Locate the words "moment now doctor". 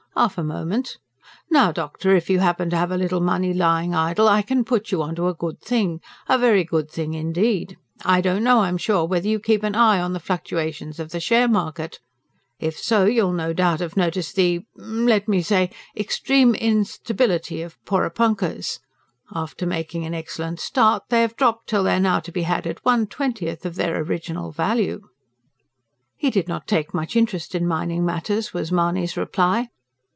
0.43-2.13